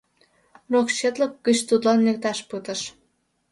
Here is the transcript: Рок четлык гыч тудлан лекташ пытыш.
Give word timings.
Рок 0.73 0.87
четлык 0.97 1.33
гыч 1.45 1.57
тудлан 1.69 1.99
лекташ 2.07 2.39
пытыш. 2.49 2.81